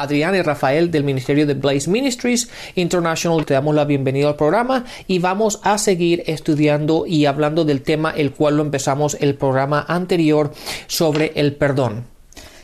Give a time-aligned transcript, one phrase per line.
[0.00, 3.44] Adrián y Rafael del Ministerio de Blaze Ministries International.
[3.44, 8.12] Te damos la bienvenida al programa y vamos a seguir estudiando y hablando del tema
[8.16, 10.52] el cual lo empezamos el programa anterior
[10.86, 12.04] sobre el perdón.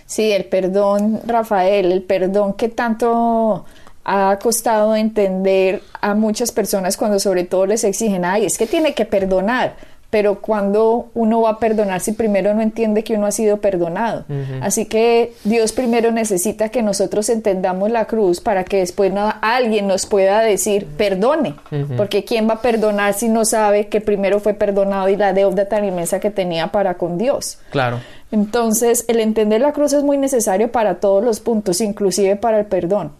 [0.06, 3.64] Sí, el perdón, Rafael, el perdón que tanto
[4.04, 8.94] ha costado entender a muchas personas cuando sobre todo les exigen, ay, es que tiene
[8.94, 9.76] que perdonar
[10.14, 14.24] pero cuando uno va a perdonar si primero no entiende que uno ha sido perdonado.
[14.60, 20.06] Así que Dios primero necesita que nosotros entendamos la cruz para que después alguien nos
[20.06, 21.56] pueda decir perdone,
[21.96, 25.66] porque ¿quién va a perdonar si no sabe que primero fue perdonado y la deuda
[25.66, 27.58] tan inmensa que tenía para con Dios?
[27.72, 27.98] Claro.
[28.30, 32.66] Entonces, el entender la cruz es muy necesario para todos los puntos, inclusive para el
[32.66, 33.10] perdón.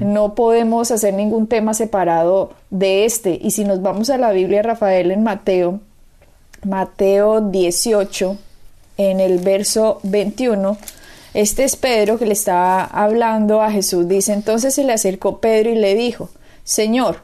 [0.00, 3.38] No podemos hacer ningún tema separado de este.
[3.40, 5.80] Y si nos vamos a la Biblia, Rafael, en Mateo,
[6.64, 8.36] Mateo 18,
[8.96, 10.76] en el verso 21,
[11.34, 14.06] este es Pedro que le estaba hablando a Jesús.
[14.06, 16.30] Dice, entonces se le acercó Pedro y le dijo,
[16.62, 17.18] Señor,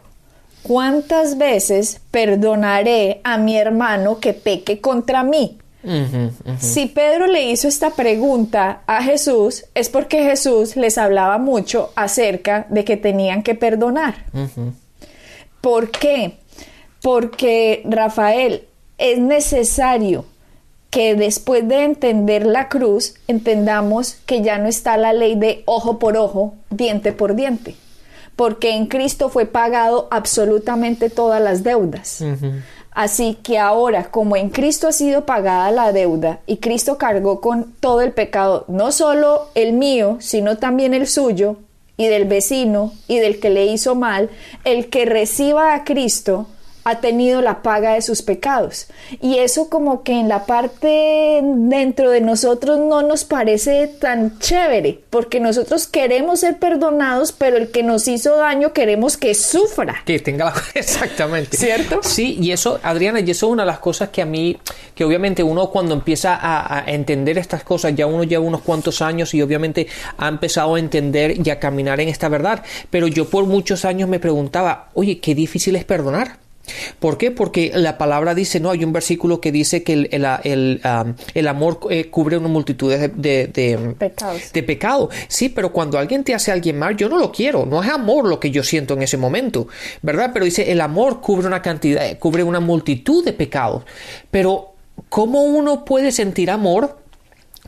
[0.62, 5.58] ¿cuántas veces perdonaré a mi hermano que peque contra mí?
[6.58, 12.66] Si Pedro le hizo esta pregunta a Jesús es porque Jesús les hablaba mucho acerca
[12.68, 14.27] de que tenían que perdonar.
[15.62, 16.38] ¿Por qué?
[17.00, 18.64] Porque Rafael,
[19.01, 20.27] es necesario
[20.91, 25.98] que después de entender la cruz, entendamos que ya no está la ley de ojo
[25.98, 27.77] por ojo, diente por diente,
[28.37, 32.23] porque en Cristo fue pagado absolutamente todas las deudas.
[32.91, 37.73] Así que ahora, como en Cristo ha sido pagada la deuda y Cristo cargó con
[37.79, 41.57] todo el pecado, no solo el mío, sino también el suyo
[41.97, 44.29] y del vecino y del que le hizo mal,
[44.64, 46.48] el que reciba a Cristo,
[46.85, 48.86] ha tenido la paga de sus pecados.
[49.20, 55.01] Y eso como que en la parte dentro de nosotros no nos parece tan chévere,
[55.11, 59.96] porque nosotros queremos ser perdonados, pero el que nos hizo daño queremos que sufra.
[60.05, 60.55] Que tenga la...
[60.74, 61.57] Exactamente.
[61.57, 62.01] ¿Cierto?
[62.02, 64.58] Sí, y eso, Adriana, y eso es una de las cosas que a mí,
[64.95, 69.02] que obviamente uno cuando empieza a, a entender estas cosas, ya uno lleva unos cuantos
[69.02, 69.86] años y obviamente
[70.17, 74.08] ha empezado a entender y a caminar en esta verdad, pero yo por muchos años
[74.08, 76.39] me preguntaba, oye, qué difícil es perdonar.
[76.98, 77.31] ¿Por qué?
[77.31, 82.11] Porque la palabra dice, no, hay un versículo que dice que el, um, amor eh,
[82.11, 83.47] cubre una multitud de, de,
[84.53, 85.11] de, pecado.
[85.29, 87.89] Sí, pero cuando alguien te hace a alguien mal, yo no lo quiero, no es
[87.91, 89.69] amor lo que yo siento en ese momento,
[90.03, 90.30] ¿verdad?
[90.33, 93.85] Pero dice, el amor cubre una cantidad, cubre una multitud de pecados.
[94.30, 94.75] Pero,
[95.09, 96.99] ¿cómo uno puede sentir amor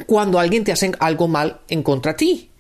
[0.06, 2.52] cuando alguien te hace algo mal en contra de ti?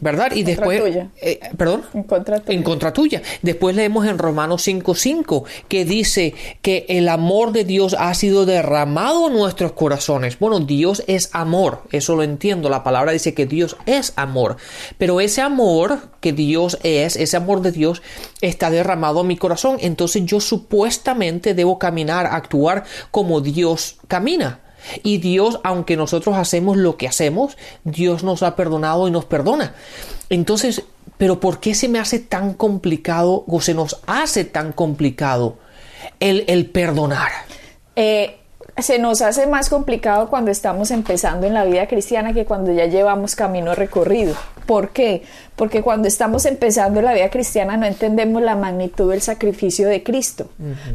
[0.00, 0.32] ¿Verdad?
[0.34, 0.82] Y después...
[1.20, 1.82] Eh, ¿Perdón?
[1.92, 2.56] En contra tuya.
[2.56, 3.22] En contra tuya.
[3.42, 9.28] Después leemos en Romanos 5.5 que dice que el amor de Dios ha sido derramado
[9.28, 10.38] en nuestros corazones.
[10.38, 12.70] Bueno, Dios es amor, eso lo entiendo.
[12.70, 14.56] La palabra dice que Dios es amor.
[14.96, 18.02] Pero ese amor que Dios es, ese amor de Dios
[18.40, 19.76] está derramado en mi corazón.
[19.80, 24.60] Entonces yo supuestamente debo caminar, actuar como Dios camina.
[25.02, 29.74] Y Dios, aunque nosotros hacemos lo que hacemos, Dios nos ha perdonado y nos perdona.
[30.28, 30.84] Entonces,
[31.18, 35.58] pero ¿por qué se me hace tan complicado o se nos hace tan complicado
[36.18, 37.30] el, perdonar?
[37.96, 38.38] Eh,
[38.78, 42.86] se nos hace más complicado cuando estamos empezando en la vida cristiana que cuando ya
[42.86, 44.34] llevamos camino recorrido.
[44.66, 45.22] ¿Por qué?
[45.56, 50.02] Porque cuando estamos empezando en la vida cristiana no entendemos la magnitud del sacrificio de
[50.02, 50.48] Cristo.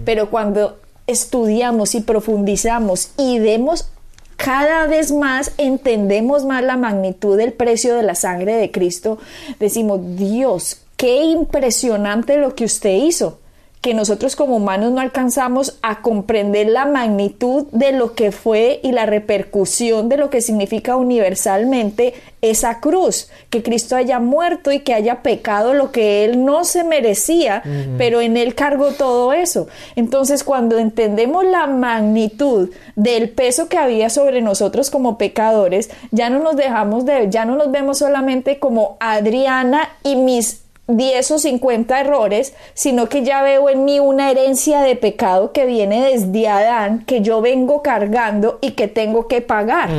[0.05, 3.89] Pero cuando estudiamos y profundizamos y demos
[4.37, 9.17] cada vez más entendemos más la magnitud del precio de la sangre de Cristo,
[9.59, 13.39] decimos, Dios, qué impresionante lo que usted hizo
[13.85, 18.91] que nosotros como humanos no alcanzamos a comprender la magnitud de lo que fue y
[18.91, 24.95] la repercusión de lo que significa universalmente esa cruz, que Cristo haya muerto y que
[24.95, 27.61] haya pecado lo que Él no se merecía,
[27.99, 29.67] pero en Él cargó todo eso.
[29.95, 36.39] Entonces cuando entendemos la magnitud del peso que había sobre nosotros como pecadores, ya no
[36.39, 41.99] nos dejamos de, ya no nos vemos solamente como Adriana y mis 10 o 50
[41.99, 47.03] errores, sino que ya veo en mí una herencia de pecado que viene desde Adán,
[47.05, 49.89] que yo vengo cargando y que tengo que pagar.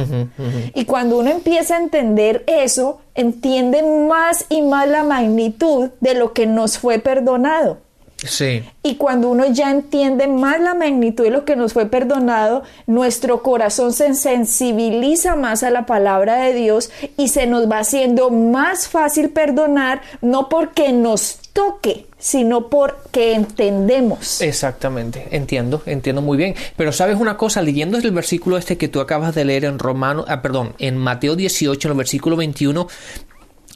[0.75, 6.33] Y cuando uno empieza a entender eso, entiende más y más la magnitud de lo
[6.33, 7.79] que nos fue perdonado.
[8.17, 8.65] Sí.
[8.83, 13.43] Y cuando uno ya entiende más la magnitud de lo que nos fue perdonado, nuestro
[13.43, 18.89] corazón se sensibiliza más a la palabra de Dios y se nos va haciendo más
[18.89, 24.41] fácil perdonar, no porque nos toque, sino porque entendemos.
[24.41, 26.55] Exactamente, entiendo, entiendo muy bien.
[26.77, 30.25] Pero sabes una cosa, leyendo el versículo este que tú acabas de leer en Romano,
[30.29, 32.89] ah, perdón, en Mateo 18, en el versículo 21,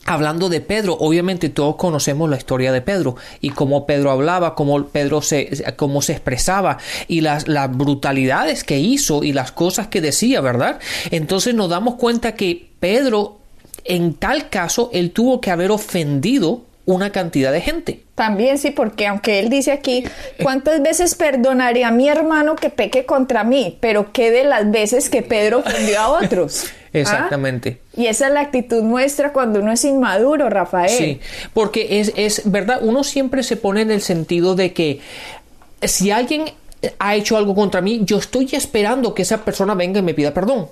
[0.06, 4.86] Hablando de Pedro, obviamente todos conocemos la historia de Pedro y cómo Pedro hablaba, cómo
[4.86, 10.00] Pedro se, cómo se expresaba y las, las brutalidades que hizo y las cosas que
[10.00, 10.80] decía, ¿verdad?
[11.10, 13.38] Entonces nos damos cuenta que Pedro,
[13.84, 18.02] en tal caso, él tuvo que haber ofendido una cantidad de gente.
[18.14, 20.04] También sí, porque aunque él dice aquí,
[20.42, 23.78] ¿cuántas veces perdonaré a mi hermano que peque contra mí?
[23.80, 26.66] Pero ¿qué de las veces que Pedro ofendió a otros?
[26.92, 27.80] Exactamente.
[27.80, 28.00] ¿Ah?
[28.00, 30.90] Y esa es la actitud nuestra cuando uno es inmaduro, Rafael.
[30.90, 31.20] Sí,
[31.54, 35.00] porque es, es verdad, uno siempre se pone en el sentido de que
[35.82, 36.46] si alguien
[36.98, 40.34] ha hecho algo contra mí, yo estoy esperando que esa persona venga y me pida
[40.34, 40.68] perdón.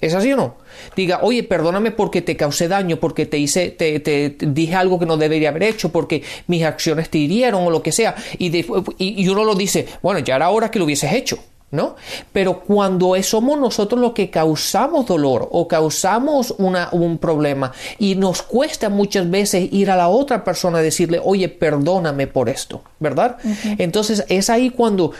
[0.00, 0.56] ¿Es así o no?
[0.96, 5.06] Diga, oye, perdóname porque te causé daño, porque te hice, te, te, dije algo que
[5.06, 8.14] no debería haber hecho, porque mis acciones te hirieron o lo que sea.
[8.38, 8.54] Y,
[8.98, 11.38] y, uno lo dice, bueno, ya era hora que lo hubieses hecho.
[11.70, 11.96] ¿No?
[12.32, 18.42] Pero cuando somos nosotros los que causamos dolor o causamos una, un problema y nos
[18.42, 23.38] cuesta muchas veces ir a la otra persona y decirle, oye, perdóname por esto, ¿verdad?
[23.76, 25.14] Entonces es ahí cuando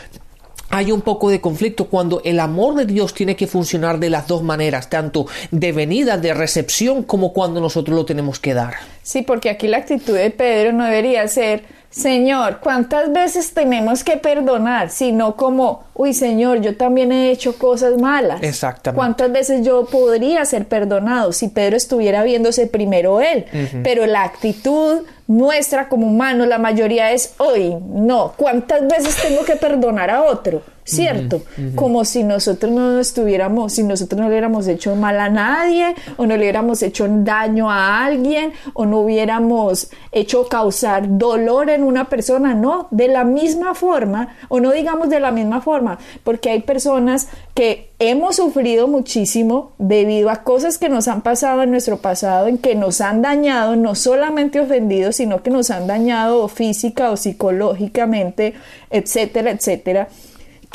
[0.69, 4.27] hay un poco de conflicto cuando el amor de Dios tiene que funcionar de las
[4.27, 8.75] dos maneras, tanto de venida, de recepción, como cuando nosotros lo tenemos que dar.
[9.03, 14.17] Sí, porque aquí la actitud de Pedro no debería ser, Señor, ¿cuántas veces tenemos que
[14.17, 14.89] perdonar?
[14.89, 18.41] Sino como, uy, Señor, yo también he hecho cosas malas.
[18.41, 18.97] Exactamente.
[18.97, 23.45] ¿Cuántas veces yo podría ser perdonado si Pedro estuviera viéndose primero él?
[23.83, 29.55] Pero la actitud nuestra como humanos, la mayoría es hoy, no, ¿cuántas veces tengo que
[29.55, 30.61] perdonar a otro?
[30.87, 31.41] ¿Cierto?
[31.73, 36.27] Como si nosotros no estuviéramos, si nosotros no le hubiéramos hecho mal a nadie, o
[36.27, 42.07] no le hubiéramos hecho daño a alguien, o no hubiéramos hecho causar dolor en una
[42.07, 46.61] persona, no, de la misma forma, o no digamos de la misma forma, porque hay
[46.61, 52.47] personas que hemos sufrido muchísimo debido a cosas que nos han pasado en nuestro pasado,
[52.47, 57.17] en que nos han dañado, no solamente ofendidos, sino que nos han dañado física o
[57.17, 58.53] psicológicamente,
[58.89, 60.09] etcétera, etcétera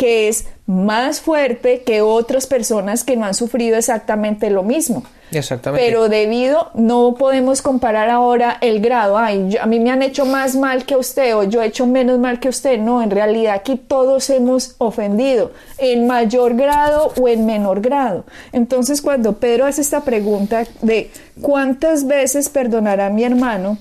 [0.00, 5.02] que es más fuerte que otras personas que no han sufrido exactamente lo mismo.
[5.30, 5.84] Exactamente.
[5.84, 10.56] Pero debido, no podemos comparar ahora el grado, ay, a mí me han hecho más
[10.56, 12.78] mal que usted o yo he hecho menos mal que usted.
[12.78, 18.24] No, en realidad aquí todos hemos ofendido, en mayor grado o en menor grado.
[18.52, 21.10] Entonces cuando Pedro hace esta pregunta de
[21.42, 23.76] cuántas veces perdonará mi hermano,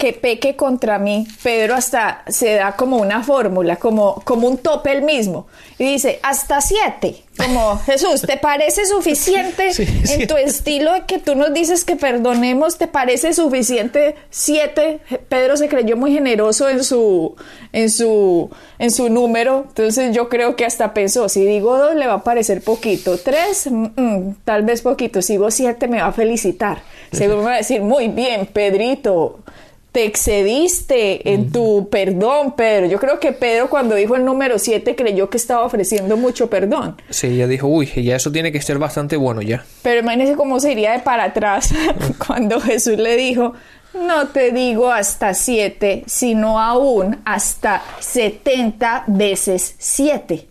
[0.00, 4.90] que peque contra mí, Pedro hasta se da como una fórmula, como, como un tope
[4.92, 5.46] el mismo,
[5.78, 9.70] y dice, hasta siete, como Jesús, ¿te parece suficiente
[10.08, 15.00] en tu estilo de que tú nos dices que perdonemos, te parece suficiente siete?
[15.28, 17.36] Pedro se creyó muy generoso en su,
[17.74, 18.48] en su,
[18.78, 22.24] en su número, entonces yo creo que hasta pensó, si digo dos le va a
[22.24, 26.80] parecer poquito, tres, mm, mm, tal vez poquito, si digo siete me va a felicitar,
[27.12, 29.40] seguro me va a decir, muy bien, Pedrito,
[29.92, 32.86] te excediste en tu perdón, Pedro.
[32.86, 36.96] Yo creo que Pedro cuando dijo el número 7 creyó que estaba ofreciendo mucho perdón.
[37.08, 39.64] Sí, ya dijo, uy, ya eso tiene que ser bastante bueno ya.
[39.82, 41.74] Pero imagínese cómo se iría de para atrás
[42.26, 43.54] cuando Jesús le dijo,
[43.94, 50.46] no te digo hasta 7, sino aún hasta 70 veces 7.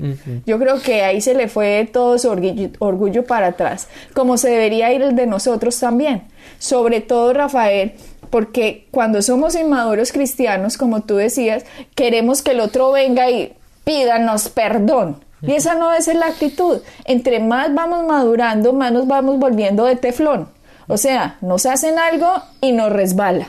[0.45, 4.49] Yo creo que ahí se le fue todo su orgullo, orgullo para atrás, como se
[4.49, 6.23] debería ir el de nosotros también.
[6.57, 7.93] Sobre todo, Rafael,
[8.29, 11.65] porque cuando somos inmaduros cristianos, como tú decías,
[11.95, 13.53] queremos que el otro venga y
[13.83, 15.23] pídanos perdón.
[15.41, 16.81] Y esa no es la actitud.
[17.05, 20.49] Entre más vamos madurando, más nos vamos volviendo de teflón.
[20.89, 22.27] O sea, nos hacen algo
[22.61, 23.47] y nos resbala.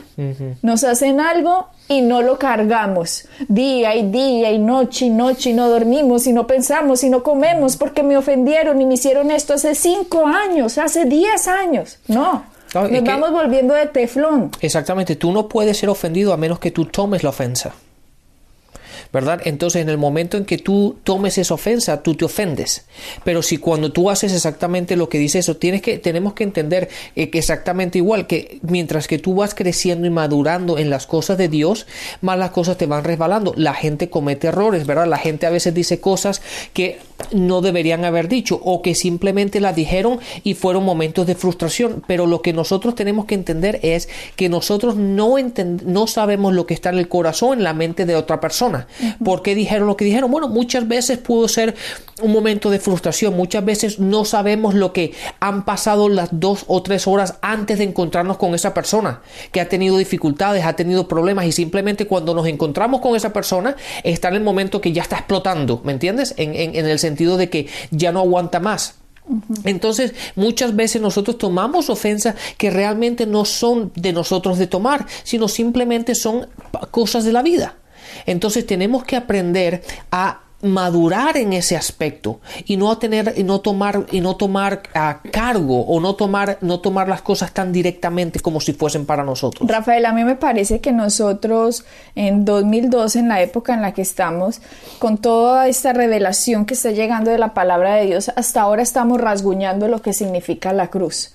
[0.61, 3.25] Nos hacen algo y no lo cargamos.
[3.47, 7.23] Día y día y noche y noche y no dormimos y no pensamos y no
[7.23, 11.97] comemos porque me ofendieron y me hicieron esto hace cinco años, hace diez años.
[12.07, 12.45] No.
[12.73, 14.51] Nos vamos volviendo de teflón.
[14.61, 17.73] Exactamente, tú no puedes ser ofendido a menos que tú tomes la ofensa.
[19.43, 22.85] Entonces en el momento en que tú tomes esa ofensa, tú te ofendes.
[23.23, 26.89] Pero si cuando tú haces exactamente lo que dice eso, tienes que, tenemos que entender
[27.15, 31.49] eh, exactamente igual, que mientras que tú vas creciendo y madurando en las cosas de
[31.49, 31.87] Dios,
[32.21, 33.53] más las cosas te van resbalando.
[33.57, 35.07] La gente comete errores, ¿verdad?
[35.07, 36.41] La gente a veces dice cosas
[36.73, 36.99] que
[37.31, 42.03] no deberían haber dicho o que simplemente las dijeron y fueron momentos de frustración.
[42.07, 45.35] Pero lo que nosotros tenemos que entender es que nosotros no,
[45.85, 48.87] no sabemos lo que está en el corazón, en la mente de otra persona.
[49.23, 50.31] ¿Por qué dijeron lo que dijeron?
[50.31, 51.75] Bueno, muchas veces pudo ser
[52.21, 56.81] un momento de frustración, muchas veces no sabemos lo que han pasado las dos o
[56.83, 61.45] tres horas antes de encontrarnos con esa persona, que ha tenido dificultades, ha tenido problemas
[61.45, 65.17] y simplemente cuando nos encontramos con esa persona está en el momento que ya está
[65.17, 66.33] explotando, ¿me entiendes?
[66.37, 68.95] En, en el sentido de que ya no aguanta más.
[69.63, 75.47] Entonces, muchas veces nosotros tomamos ofensas que realmente no son de nosotros de tomar, sino
[75.47, 76.47] simplemente son
[76.89, 77.75] cosas de la vida.
[78.25, 79.81] Entonces, tenemos que aprender
[80.11, 85.21] a madurar en ese aspecto y no tener y no tomar y no tomar a
[85.31, 89.67] cargo o no tomar no tomar las cosas tan directamente como si fuesen para nosotros.
[89.69, 94.01] Rafael, a mí me parece que nosotros en 2012 en la época en la que
[94.01, 94.61] estamos
[94.99, 99.19] con toda esta revelación que está llegando de la palabra de Dios, hasta ahora estamos
[99.19, 101.33] rasguñando lo que significa la cruz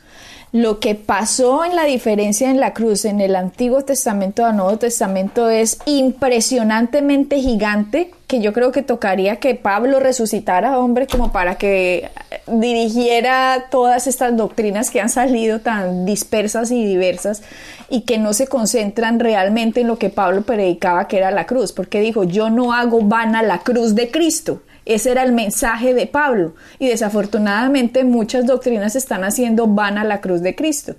[0.53, 4.79] lo que pasó en la diferencia en la cruz en el Antiguo Testamento el Nuevo
[4.79, 11.57] Testamento es impresionantemente gigante, que yo creo que tocaría que Pablo resucitara, hombre, como para
[11.57, 12.11] que
[12.47, 17.43] dirigiera todas estas doctrinas que han salido tan dispersas y diversas
[17.89, 21.73] y que no se concentran realmente en lo que Pablo predicaba que era la cruz,
[21.73, 24.63] porque dijo, yo no hago vana la cruz de Cristo.
[24.87, 30.21] Ese era el mensaje de Pablo y desafortunadamente muchas doctrinas están haciendo van a la
[30.21, 30.95] cruz de Cristo.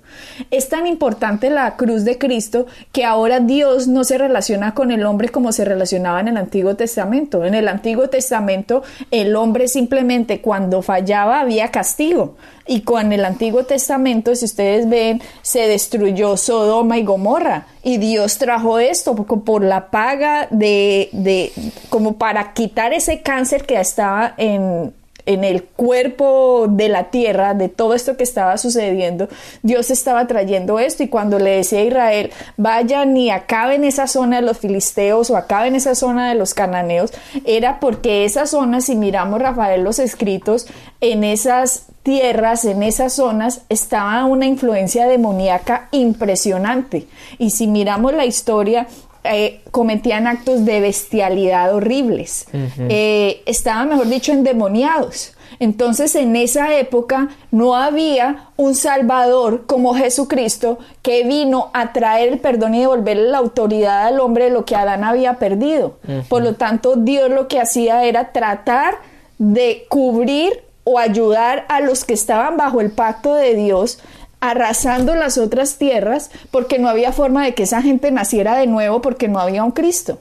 [0.50, 5.06] Es tan importante la cruz de Cristo que ahora Dios no se relaciona con el
[5.06, 7.46] hombre como se relacionaba en el Antiguo Testamento.
[7.46, 12.36] En el Antiguo Testamento el hombre simplemente cuando fallaba había castigo.
[12.68, 17.66] Y con el Antiguo Testamento, si ustedes ven, se destruyó Sodoma y Gomorra.
[17.82, 21.50] Y Dios trajo esto por la paga de, de
[21.88, 24.92] como para quitar ese cáncer que estaba en,
[25.28, 29.28] en el cuerpo de la tierra, de todo esto que estaba sucediendo,
[29.62, 34.36] Dios estaba trayendo esto y cuando le decía a Israel, vayan y acaben esa zona
[34.36, 37.12] de los filisteos o acaben esa zona de los cananeos,
[37.44, 40.66] era porque esa zona, si miramos Rafael los escritos,
[41.02, 47.06] en esas tierras, en esas zonas, estaba una influencia demoníaca impresionante.
[47.36, 48.86] Y si miramos la historia,
[49.30, 52.46] eh, cometían actos de bestialidad horribles.
[52.52, 55.34] Eh, estaban, mejor dicho, endemoniados.
[55.60, 62.38] Entonces en esa época no había un Salvador como Jesucristo que vino a traer el
[62.38, 65.98] perdón y devolverle la autoridad al hombre de lo que Adán había perdido.
[66.28, 68.98] Por lo tanto, Dios lo que hacía era tratar
[69.38, 73.98] de cubrir o ayudar a los que estaban bajo el pacto de Dios
[74.40, 79.00] arrasando las otras tierras porque no había forma de que esa gente naciera de nuevo
[79.00, 80.18] porque no había un Cristo.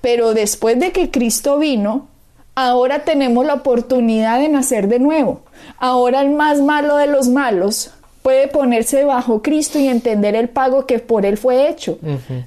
[0.00, 2.08] Pero después de que Cristo vino,
[2.54, 5.40] ahora tenemos la oportunidad de nacer de nuevo.
[5.78, 7.92] Ahora el más malo de los malos
[8.22, 11.98] puede ponerse bajo Cristo y entender el pago que por él fue hecho.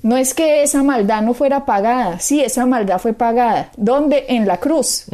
[0.04, 3.72] No es que esa maldad no fuera pagada, sí, esa maldad fue pagada.
[3.78, 4.26] ¿Dónde?
[4.30, 5.06] En la cruz.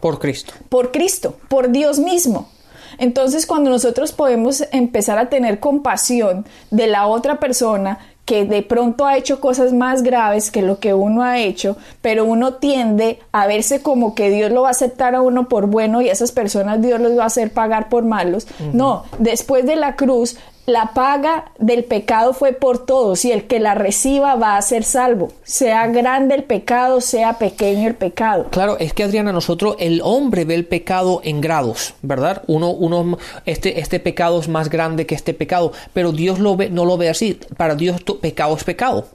[0.00, 0.54] Por Cristo.
[0.68, 2.48] Por Cristo, por Dios mismo.
[2.98, 9.06] Entonces, cuando nosotros podemos empezar a tener compasión de la otra persona, que de pronto
[9.06, 13.46] ha hecho cosas más graves que lo que uno ha hecho, pero uno tiende a
[13.46, 16.32] verse como que Dios lo va a aceptar a uno por bueno y a esas
[16.32, 18.46] personas Dios los va a hacer pagar por malos.
[18.72, 23.60] No, después de la cruz la paga del pecado fue por todos y el que
[23.60, 28.46] la reciba va a ser salvo, sea grande el pecado, sea pequeño el pecado.
[28.50, 32.42] Claro, es que Adriana, nosotros el hombre ve el pecado en grados, ¿verdad?
[32.46, 36.70] Uno, uno, este, este pecado es más grande que este pecado, pero Dios lo ve,
[36.70, 37.38] no lo ve así.
[37.56, 39.06] Para Dios pecado es pecado.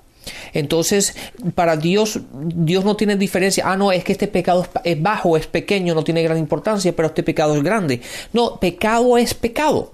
[0.53, 1.15] Entonces,
[1.55, 3.63] para Dios, Dios no tiene diferencia.
[3.65, 7.07] Ah, no, es que este pecado es bajo, es pequeño, no tiene gran importancia, pero
[7.07, 8.01] este pecado es grande.
[8.33, 9.93] No, pecado es pecado.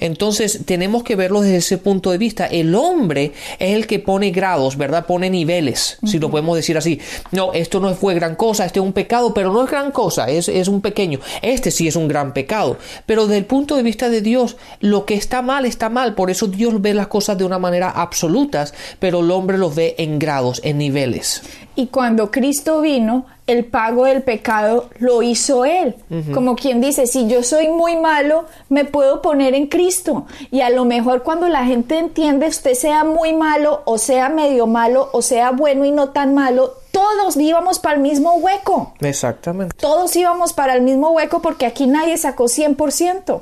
[0.00, 2.46] Entonces tenemos que verlo desde ese punto de vista.
[2.46, 5.06] El hombre es el que pone grados, ¿verdad?
[5.06, 7.00] Pone niveles, si lo podemos decir así.
[7.32, 10.28] No, esto no fue gran cosa, este es un pecado, pero no es gran cosa,
[10.28, 11.20] es, es un pequeño.
[11.42, 12.76] Este sí es un gran pecado.
[13.06, 16.14] Pero desde el punto de vista de Dios, lo que está mal está mal.
[16.14, 19.94] Por eso Dios ve las cosas de una manera absolutas, pero el hombre los ve
[19.98, 21.42] en grados, en niveles.
[21.74, 25.94] Y cuando Cristo vino, el pago del pecado lo hizo Él.
[26.34, 30.26] Como quien dice, si yo soy muy malo, me puedo poner en Cristo.
[30.50, 34.66] Y a lo mejor cuando la gente entiende, usted sea muy malo o sea medio
[34.66, 38.94] malo o sea bueno y no tan malo, todos íbamos para el mismo hueco.
[39.00, 39.76] Exactamente.
[39.78, 43.40] Todos íbamos para el mismo hueco porque aquí nadie sacó 100%.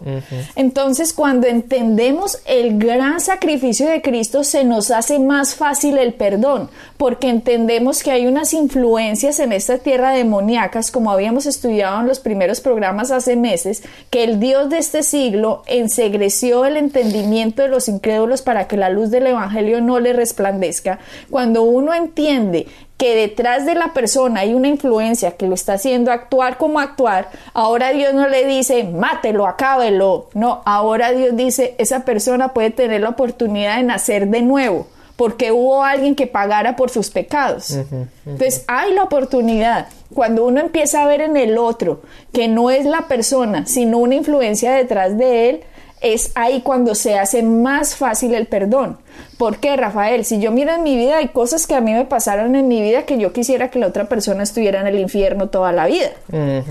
[0.57, 6.71] Entonces, cuando entendemos el gran sacrificio de Cristo, se nos hace más fácil el perdón,
[6.97, 12.21] porque entendemos que hay unas influencias en esta tierra demoníacas, como habíamos estudiado en los
[12.21, 17.89] primeros programas hace meses, que el Dios de este siglo ensegreció el entendimiento de los
[17.89, 20.99] incrédulos para que la luz del Evangelio no le resplandezca.
[21.31, 22.67] Cuando uno entiende
[23.05, 27.29] que detrás de la persona hay una influencia que lo está haciendo actuar como actuar,
[27.53, 30.31] ahora Dios no le dice, mátelo, acábelo.
[30.33, 35.53] No, ahora Dios dice, esa persona puede tener la oportunidad de nacer de nuevo, porque
[35.53, 37.73] hubo alguien que pagara por sus pecados.
[38.25, 39.89] Entonces, hay la oportunidad.
[40.15, 42.01] Cuando uno empieza a ver en el otro
[42.33, 45.61] que no es la persona, sino una influencia detrás de él,
[46.05, 48.99] es ahí cuando se hace más fácil el perdón.
[49.39, 50.25] ¿Por qué, Rafael?
[50.25, 52.83] Si yo miro en mi vida, hay cosas que a mí me pasaron en mi
[52.83, 56.11] vida que yo quisiera que la otra persona estuviera en el infierno toda la vida.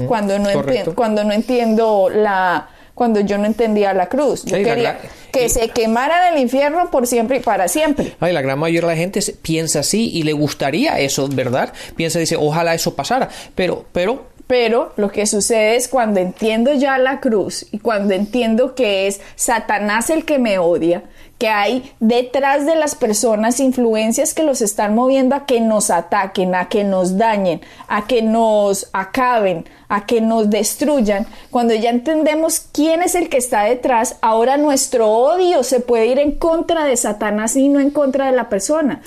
[0.07, 0.49] cuando, no
[0.95, 4.45] cuando no entiendo la, cuando yo no entendía la cruz.
[4.45, 4.99] Yo quería
[5.31, 8.15] que se quemara en el infierno por siempre y para siempre.
[8.19, 11.73] Ay, la gran mayoría de la gente piensa así y le gustaría eso, ¿verdad?
[11.95, 13.29] Piensa, dice, ojalá eso pasara.
[13.55, 18.75] Pero, pero pero lo que sucede es cuando entiendo ya la cruz y cuando entiendo
[18.75, 21.03] que es Satanás el que me odia,
[21.43, 26.55] que hay detrás de las personas influencias que los están moviendo a que nos ataquen,
[26.55, 27.59] a que nos dañen,
[27.89, 33.37] a que nos acaben, a que nos destruyan, cuando ya entendemos quién es el que
[33.37, 37.91] está detrás, ahora nuestro odio se puede ir en contra de Satanás y no en
[37.91, 39.01] contra de la persona.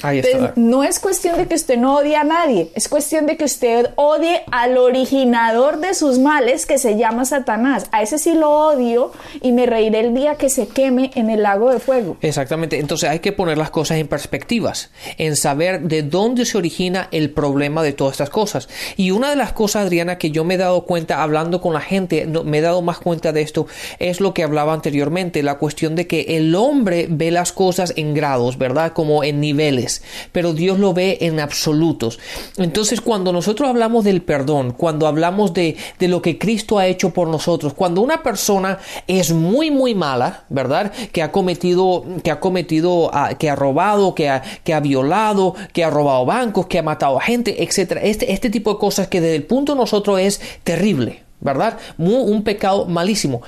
[0.54, 3.90] no es cuestión de que usted no odie a nadie, es cuestión de que usted
[3.96, 7.86] odie al originador de sus males que se llama Satanás.
[7.90, 11.42] A ese sí lo odio y me reiré el día que se queme en el
[11.42, 12.16] lago de fuego.
[12.26, 17.08] Exactamente, entonces hay que poner las cosas en perspectivas, en saber de dónde se origina
[17.12, 18.68] el problema de todas estas cosas.
[18.96, 21.80] Y una de las cosas, Adriana, que yo me he dado cuenta, hablando con la
[21.80, 23.68] gente, me he dado más cuenta de esto,
[24.00, 28.12] es lo que hablaba anteriormente, la cuestión de que el hombre ve las cosas en
[28.12, 28.92] grados, ¿verdad?
[28.92, 30.02] Como en niveles,
[30.32, 32.18] pero Dios lo ve en absolutos.
[32.56, 37.10] Entonces, cuando nosotros hablamos del perdón, cuando hablamos de, de lo que Cristo ha hecho
[37.10, 40.92] por nosotros, cuando una persona es muy, muy mala, ¿verdad?
[41.12, 45.54] Que ha cometido, que ha cometido, ah, que ha robado, que ha, que ha violado,
[45.72, 48.02] que ha robado bancos, que ha matado a gente, etcétera.
[48.02, 51.78] Este, este tipo de cosas que desde el punto de nosotros es terrible, ¿verdad?
[51.98, 53.42] un pecado malísimo.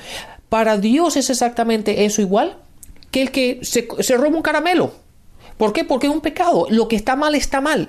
[0.48, 2.56] Para Dios es exactamente eso igual
[3.10, 4.92] que el que se, se roba un caramelo.
[5.56, 5.84] ¿Por qué?
[5.84, 6.66] Porque es un pecado.
[6.70, 7.88] Lo que está mal está mal.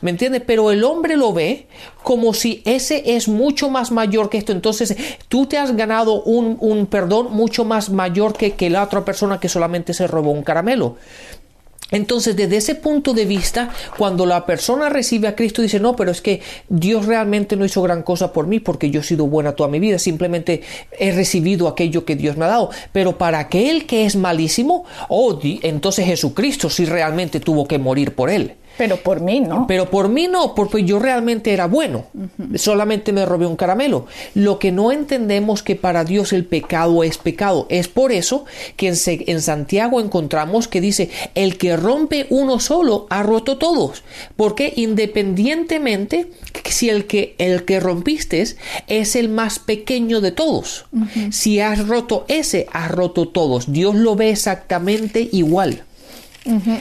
[0.00, 0.42] ¿Me entiendes?
[0.46, 1.66] Pero el hombre lo ve
[2.02, 4.52] como si ese es mucho más mayor que esto.
[4.52, 4.96] Entonces
[5.28, 9.40] tú te has ganado un, un perdón mucho más mayor que, que la otra persona
[9.40, 10.96] que solamente se robó un caramelo.
[11.92, 16.10] Entonces, desde ese punto de vista, cuando la persona recibe a Cristo, dice, no, pero
[16.10, 19.52] es que Dios realmente no hizo gran cosa por mí porque yo he sido buena
[19.52, 20.62] toda mi vida, simplemente
[20.98, 22.70] he recibido aquello que Dios me ha dado.
[22.92, 28.30] Pero para aquel que es malísimo, oh, entonces Jesucristo sí realmente tuvo que morir por
[28.30, 28.54] él.
[28.78, 29.66] Pero por mí no.
[29.66, 32.06] Pero por mí no, porque yo realmente era bueno.
[32.56, 34.06] Solamente me robé un caramelo.
[34.34, 37.66] Lo que no entendemos que para Dios el pecado es pecado.
[37.68, 38.44] Es por eso
[38.76, 44.02] que en, en Santiago encontramos que dice, el que rompe uno solo ha roto todos.
[44.36, 46.30] Porque independientemente
[46.64, 48.42] si el que, el que rompiste
[48.88, 50.86] es el más pequeño de todos.
[51.30, 53.72] Si has roto ese, has roto todos.
[53.72, 55.84] Dios lo ve exactamente igual.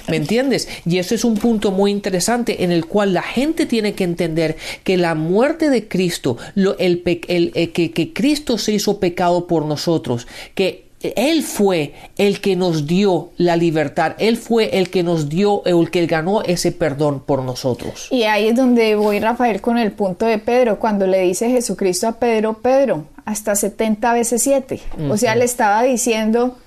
[0.08, 0.67] ¿Me entiendes?
[0.86, 4.58] Y eso es un punto muy interesante en el cual la gente tiene que entender
[4.84, 9.47] que la muerte de Cristo, lo, el, el, eh, que, que Cristo se hizo pecado
[9.47, 15.04] por nosotros, que él fue el que nos dio la libertad, Él fue el que
[15.04, 18.08] nos dio, el que ganó ese perdón por nosotros.
[18.12, 22.08] Y ahí es donde voy, Rafael, con el punto de Pedro, cuando le dice Jesucristo
[22.08, 24.80] a Pedro, Pedro, hasta 70 veces 7.
[25.10, 26.58] O sea, le estaba diciendo,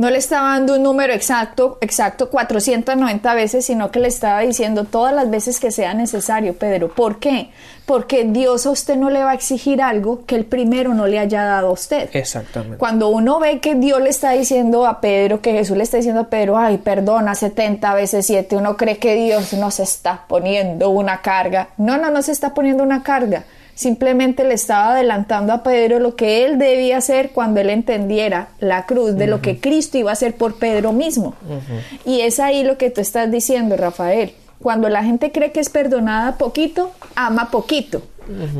[0.00, 4.84] no le estaba dando un número exacto, exacto 490 veces, sino que le estaba diciendo
[4.84, 6.88] todas las veces que sea necesario, Pedro.
[6.88, 7.50] ¿Por qué?
[7.84, 11.18] Porque Dios a usted no le va a exigir algo que el primero no le
[11.18, 12.08] haya dado a usted.
[12.14, 12.78] Exactamente.
[12.78, 16.22] Cuando uno ve que Dios le está diciendo a Pedro, que Jesús le está diciendo
[16.22, 20.88] a Pedro, ay, perdona 70 veces 7, uno cree que Dios no se está poniendo
[20.88, 21.68] una carga.
[21.76, 26.16] No, no, no se está poniendo una carga simplemente le estaba adelantando a Pedro lo
[26.16, 30.14] que él debía hacer cuando él entendiera la cruz de lo que Cristo iba a
[30.14, 31.34] hacer por Pedro mismo.
[32.04, 34.34] Y es ahí lo que tú estás diciendo, Rafael.
[34.60, 38.02] Cuando la gente cree que es perdonada poquito, ama poquito.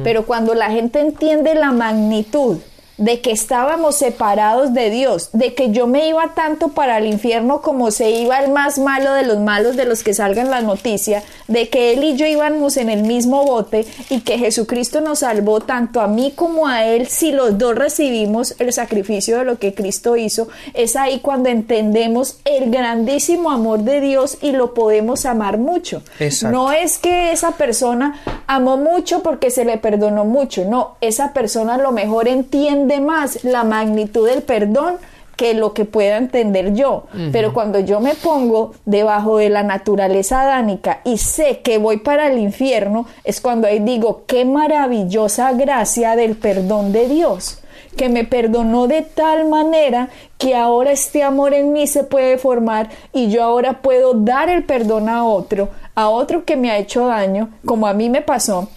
[0.02, 2.58] Pero cuando la gente entiende la magnitud
[3.00, 7.62] de que estábamos separados de Dios, de que yo me iba tanto para el infierno
[7.62, 11.22] como se iba el más malo de los malos de los que salgan la noticia,
[11.48, 15.60] de que él y yo íbamos en el mismo bote y que Jesucristo nos salvó
[15.60, 19.72] tanto a mí como a él si los dos recibimos el sacrificio de lo que
[19.72, 25.56] Cristo hizo, es ahí cuando entendemos el grandísimo amor de Dios y lo podemos amar
[25.56, 26.02] mucho.
[26.50, 31.76] No es que esa persona amó mucho porque se le perdonó mucho, no, esa persona
[31.76, 34.96] a lo mejor entiende más la magnitud del perdón
[35.36, 37.04] que lo que pueda entender yo.
[37.32, 42.26] Pero cuando yo me pongo debajo de la naturaleza adánica y sé que voy para
[42.26, 47.60] el infierno, es cuando ahí digo, qué maravillosa gracia del perdón de Dios
[47.96, 52.88] que me perdonó de tal manera que ahora este amor en mí se puede formar
[53.12, 57.06] y yo ahora puedo dar el perdón a otro, a otro que me ha hecho
[57.06, 58.68] daño, como a mí me pasó,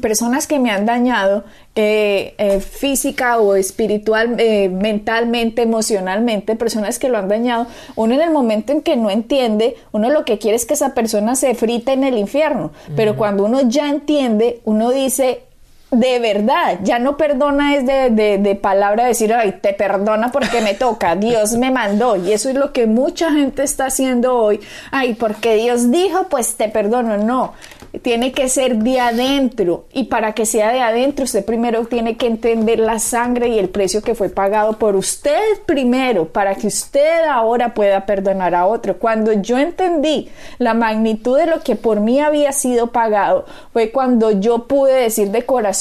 [0.00, 7.08] personas que me han dañado eh, eh, física o espiritual, eh, mentalmente, emocionalmente, personas que
[7.08, 10.56] lo han dañado, uno en el momento en que no entiende, uno lo que quiere
[10.56, 14.90] es que esa persona se frite en el infierno, pero cuando uno ya entiende, uno
[14.90, 15.42] dice,
[15.90, 20.60] de verdad, ya no perdona es de, de, de, palabra decir, ay, te perdona porque
[20.60, 22.16] me toca, Dios me mandó.
[22.16, 24.60] Y eso es lo que mucha gente está haciendo hoy.
[24.92, 27.16] Ay, porque Dios dijo, pues te perdono.
[27.16, 27.54] No,
[28.02, 29.86] tiene que ser de adentro.
[29.92, 33.68] Y para que sea de adentro, usted primero tiene que entender la sangre y el
[33.68, 38.98] precio que fue pagado por usted primero, para que usted ahora pueda perdonar a otro.
[38.98, 44.30] Cuando yo entendí la magnitud de lo que por mí había sido pagado, fue cuando
[44.30, 45.79] yo pude decir de corazón,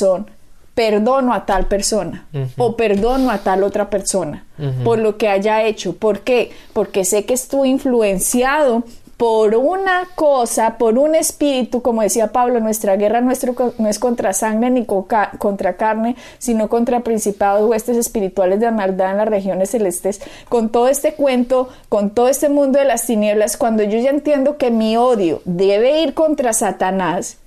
[0.74, 4.46] perdono a tal persona o perdono a tal otra persona
[4.84, 5.96] por lo que haya hecho.
[5.96, 6.52] ¿Por qué?
[6.74, 8.84] Porque sé que estuve influenciado
[9.18, 14.32] por una cosa, por un espíritu, como decía Pablo, nuestra guerra nuestro, no es contra
[14.32, 20.22] sangre ni contra carne, sino contra principados, huestes espirituales de maldad en las regiones celestes.
[20.48, 24.56] Con todo este cuento, con todo este mundo de las tinieblas, cuando yo ya entiendo
[24.56, 27.40] que mi odio debe ir contra Satanás,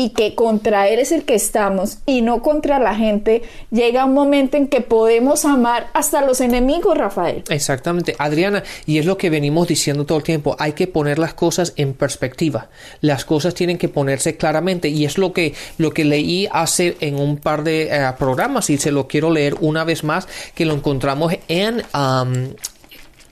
[0.00, 4.14] y que contra Él es el que estamos y no contra la gente, llega un
[4.14, 7.44] momento en que podemos amar hasta los enemigos, Rafael.
[7.50, 11.34] Exactamente, Adriana, y es lo que venimos diciendo todo el tiempo, hay que poner las
[11.34, 12.70] cosas en perspectiva,
[13.02, 17.16] las cosas tienen que ponerse claramente y es lo que, lo que leí hace en
[17.16, 20.72] un par de eh, programas y se lo quiero leer una vez más, que lo
[20.72, 21.82] encontramos en,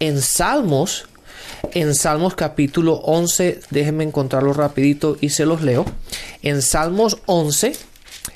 [0.01, 1.09] en Salmos
[1.73, 5.85] en Salmos capítulo 11, déjenme encontrarlo rapidito y se los leo.
[6.43, 7.77] En Salmos 11,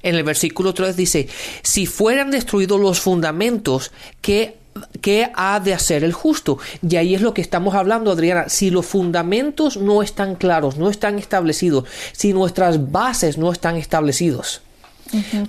[0.02, 1.28] en el versículo 3 dice,
[1.62, 4.56] si fueran destruidos los fundamentos, ¿qué,
[5.00, 6.58] ¿qué ha de hacer el justo?
[6.88, 8.48] Y ahí es lo que estamos hablando, Adriana.
[8.48, 14.62] Si los fundamentos no están claros, no están establecidos, si nuestras bases no están establecidos,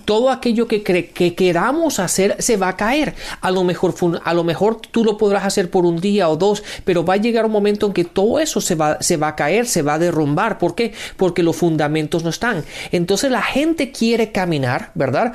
[0.06, 3.16] todo aquello que, que queramos hacer se va a caer.
[3.42, 6.64] A lo, mejor, a lo mejor tú lo podrás hacer por un día o dos,
[6.86, 9.36] pero va a llegar un momento en que todo eso se va, se va a
[9.36, 10.58] caer, se va a derrumbar.
[10.58, 10.94] ¿Por qué?
[11.18, 12.64] Porque los fundamentos no están.
[12.92, 15.34] Entonces la gente quiere caminar, ¿verdad?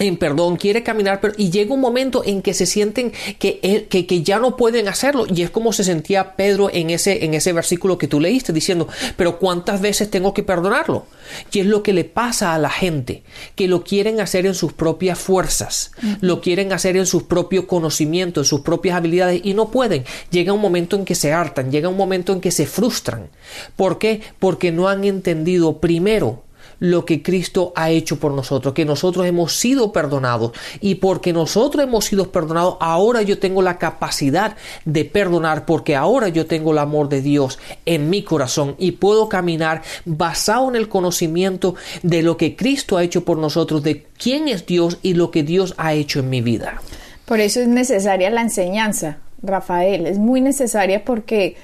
[0.00, 4.06] En perdón, quiere caminar, pero, y llega un momento en que se sienten que, que,
[4.06, 5.26] que, ya no pueden hacerlo.
[5.32, 8.88] Y es como se sentía Pedro en ese, en ese versículo que tú leíste, diciendo,
[9.16, 11.06] pero ¿cuántas veces tengo que perdonarlo?
[11.52, 13.22] Y es lo que le pasa a la gente,
[13.54, 18.46] que lo quieren hacer en sus propias fuerzas, lo quieren hacer en sus propios conocimientos,
[18.46, 20.04] en sus propias habilidades, y no pueden.
[20.30, 23.28] Llega un momento en que se hartan, llega un momento en que se frustran.
[23.76, 24.22] ¿Por qué?
[24.38, 26.42] Porque no han entendido primero
[26.80, 31.84] lo que Cristo ha hecho por nosotros, que nosotros hemos sido perdonados y porque nosotros
[31.84, 36.78] hemos sido perdonados, ahora yo tengo la capacidad de perdonar porque ahora yo tengo el
[36.78, 42.36] amor de Dios en mi corazón y puedo caminar basado en el conocimiento de lo
[42.36, 45.92] que Cristo ha hecho por nosotros, de quién es Dios y lo que Dios ha
[45.92, 46.80] hecho en mi vida.
[47.26, 51.56] Por eso es necesaria la enseñanza, Rafael, es muy necesaria porque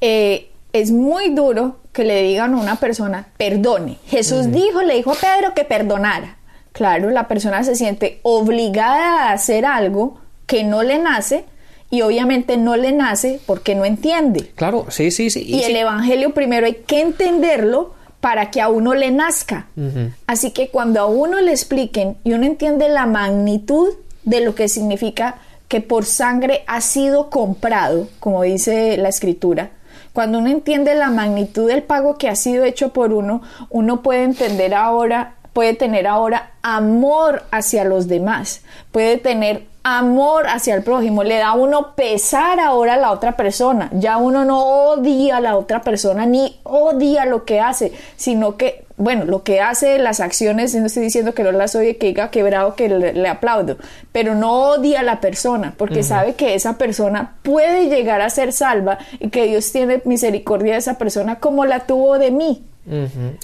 [0.00, 3.98] eh, es muy duro que le digan a una persona, perdone.
[4.06, 6.36] Jesús dijo, le dijo a Pedro que perdonara.
[6.70, 11.44] Claro, la persona se siente obligada a hacer algo que no le nace
[11.90, 14.52] y obviamente no le nace porque no entiende.
[14.54, 15.42] Claro, sí, sí, sí.
[15.44, 19.66] Y, el Evangelio primero hay que entenderlo para que a uno le nazca.
[20.28, 23.88] Así que cuando a uno le expliquen y uno entiende la magnitud
[24.22, 29.72] de lo que significa que por sangre ha sido comprado, como dice la escritura,
[30.18, 34.24] cuando uno entiende la magnitud del pago que ha sido hecho por uno, uno puede
[34.24, 41.22] entender ahora, puede tener ahora amor hacia los demás, puede tener amor hacia el prójimo,
[41.22, 43.90] le da a uno pesar ahora a la otra persona.
[43.92, 48.87] Ya uno no odia a la otra persona ni odia lo que hace, sino que,
[48.98, 52.30] bueno, lo que hace, las acciones, no estoy diciendo que no las odie, que diga
[52.30, 53.78] quebrado, que le, aplaudo,
[54.12, 58.52] pero no odia a la persona, porque sabe que esa persona puede llegar a ser
[58.52, 62.64] salva y que Dios tiene misericordia de esa persona como la tuvo de mí.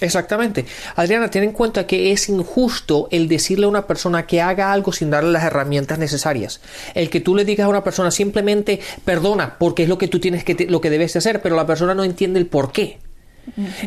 [0.01, 0.65] Exactamente.
[0.95, 4.91] Adriana, ten en cuenta que es injusto el decirle a una persona que haga algo
[4.91, 6.61] sin darle las herramientas necesarias.
[6.95, 10.19] El que tú le digas a una persona simplemente perdona porque es lo que tú
[10.19, 12.97] tienes que lo que debes hacer, pero la persona no entiende el por qué.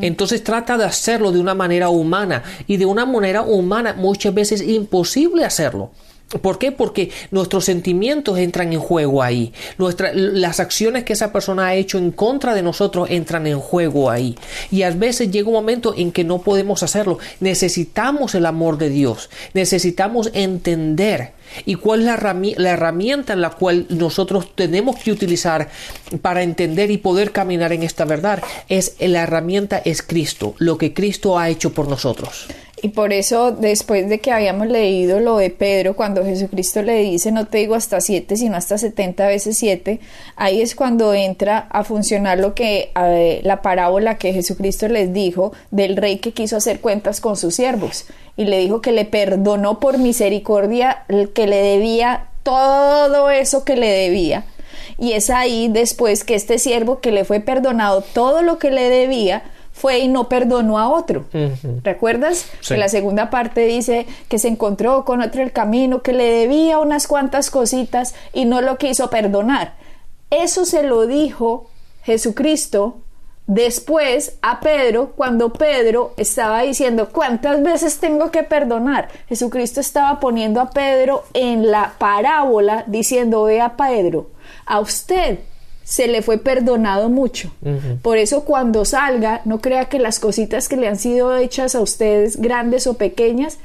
[0.01, 4.63] Entonces trata de hacerlo de una manera humana y de una manera humana muchas veces
[4.63, 5.91] imposible hacerlo.
[6.29, 6.73] ¿Por qué?
[6.73, 9.53] Porque nuestros sentimientos entran en juego ahí.
[9.79, 14.37] las acciones que esa persona ha hecho en contra de nosotros entran en juego ahí.
[14.71, 17.19] Y a veces llega un momento en que no podemos hacerlo.
[17.41, 19.31] Necesitamos el amor de Dios.
[19.55, 21.33] Necesitamos entender.
[21.65, 25.71] ¿Y cuál es la, la herramienta en la cual nosotros tenemos que utilizar
[26.21, 28.43] para entender y poder caminar en esta verdad?
[28.69, 32.49] Es la herramienta es Cristo, lo que Cristo ha hecho por nosotros.
[32.81, 37.33] Y por eso, después de que habíamos leído lo de Pedro, cuando Jesucristo le dice,
[37.33, 40.01] no te digo hasta siete, sino hasta setenta veces siete,
[40.37, 42.91] ahí es cuando entra a funcionar lo que
[43.43, 48.07] la parábola que Jesucristo les dijo del rey que quiso hacer cuentas con sus siervos
[48.37, 53.89] y le dijo que le perdonó por misericordia que le debía todo eso que le
[53.89, 54.45] debía.
[54.99, 58.89] Y es ahí después que este siervo que le fue perdonado todo lo que le
[58.89, 59.43] debía,
[59.79, 61.25] fue y no perdonó a otro.
[61.83, 62.51] ¿Recuerdas?
[62.67, 66.79] Que la segunda parte dice que se encontró con otro el camino, que le debía
[66.79, 69.75] unas cuantas cositas y no lo quiso perdonar.
[70.31, 71.71] Eso se lo dijo
[72.03, 72.99] Jesucristo
[73.47, 79.09] después a Pedro cuando Pedro estaba diciendo cuántas veces tengo que perdonar.
[79.29, 84.31] Jesucristo estaba poniendo a Pedro en la parábola diciendo, ve a Pedro,
[84.67, 85.39] a usted
[85.89, 87.51] se le fue perdonado mucho.
[88.03, 91.81] Por eso cuando salga, no crea que las cositas que le han sido hechas a
[91.81, 93.57] ustedes, grandes o pequeñas,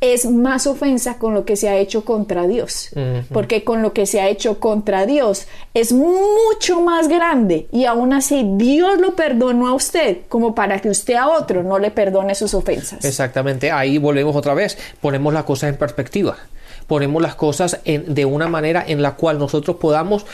[0.00, 2.88] es más ofensa con lo que se ha hecho contra Dios.
[3.34, 7.66] Porque con lo que se ha hecho contra Dios es mucho más grande.
[7.70, 11.78] Y aún así Dios lo perdonó a usted como para que usted a otro no
[11.78, 13.04] le perdone sus ofensas.
[13.04, 13.70] Exactamente.
[13.70, 14.78] Ahí volvemos otra vez.
[15.02, 16.34] Ponemos la cosa en perspectiva
[16.86, 20.24] ponemos las cosas de una manera en la cual nosotros podamos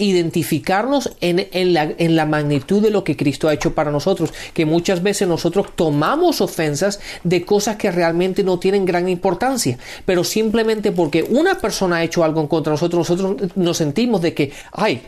[0.00, 4.66] identificarnos en, la, en, la, magnitud de lo que Cristo ha hecho para nosotros, que
[4.66, 10.92] muchas veces nosotros tomamos ofensas de cosas que realmente no tienen gran importancia, pero simplemente
[10.92, 15.02] porque una persona ha hecho algo en contra nosotros, nosotros nos sentimos de que, ay,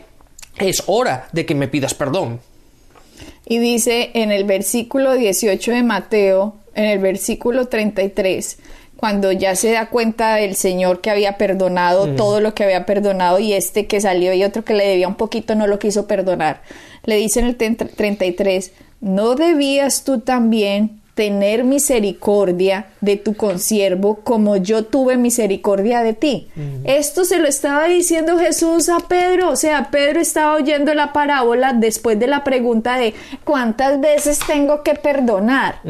[0.57, 2.39] es hora de que me pidas perdón.
[3.45, 8.57] Y dice en el versículo 18 de Mateo, en el versículo 33,
[9.03, 13.37] cuando ya se da cuenta del Señor que había perdonado todo lo que había perdonado
[13.37, 16.61] y este que salió y otro que le debía un poquito no lo quiso perdonar.
[17.03, 24.55] Le dice en el 33, ¿no debías tú también tener misericordia de tu consiervo como
[24.55, 26.47] yo tuve misericordia de ti.
[26.85, 31.73] Esto se lo estaba diciendo Jesús a Pedro, o sea, Pedro estaba oyendo la parábola
[31.73, 33.13] después de la pregunta de
[33.43, 35.81] ¿cuántas veces tengo que perdonar?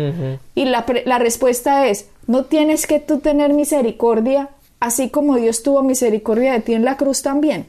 [0.55, 5.83] Y la, la respuesta es, no tienes que tú tener misericordia, así como Dios tuvo
[5.83, 7.67] misericordia de ti en la cruz también.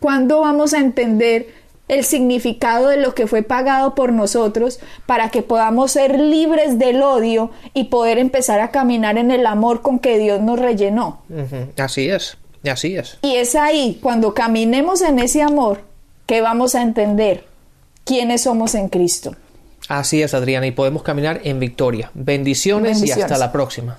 [0.00, 1.48] ¿Cuándo vamos a entender
[1.88, 7.02] el significado de lo que fue pagado por nosotros para que podamos ser libres del
[7.02, 11.22] odio y poder empezar a caminar en el amor con que Dios nos rellenó?
[11.76, 12.36] Así es,
[12.70, 13.18] así es.
[13.22, 15.82] Y es ahí, cuando caminemos en ese amor,
[16.26, 17.44] que vamos a entender
[18.04, 19.36] quiénes somos en Cristo.
[19.88, 22.10] Así es, Adriana, y podemos caminar en victoria.
[22.14, 23.96] Bendiciones, y hasta la próxima.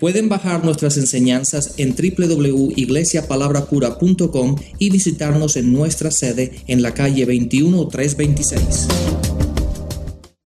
[0.00, 9.27] Pueden bajar nuestras enseñanzas en www.iglesiapalabracura.com y visitarnos en nuestra sede en la calle 21326.